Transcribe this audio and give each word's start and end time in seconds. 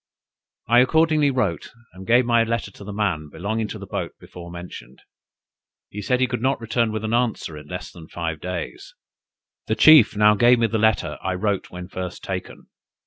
I 0.67 0.79
accordingly 0.79 1.29
wrote, 1.29 1.69
and 1.93 2.07
gave 2.07 2.25
my 2.25 2.43
letter 2.43 2.71
to 2.71 2.83
the 2.83 2.91
man 2.91 3.29
belonging 3.31 3.67
to 3.67 3.77
the 3.77 3.85
boat 3.85 4.13
before 4.19 4.49
mentioned. 4.49 5.03
He 5.91 6.01
said 6.01 6.19
he 6.19 6.25
could 6.25 6.41
not 6.41 6.59
return 6.59 6.91
with 6.91 7.03
an 7.03 7.13
answer 7.13 7.55
in 7.55 7.67
less 7.67 7.91
than 7.91 8.07
five 8.07 8.39
days. 8.41 8.95
The 9.67 9.75
chief 9.75 10.15
now 10.17 10.33
gave 10.33 10.57
me 10.57 10.65
the 10.65 10.79
letter 10.79 11.19
I 11.21 11.35
wrote 11.35 11.69
when 11.69 11.87
first 11.87 12.23
taken. 12.23 12.65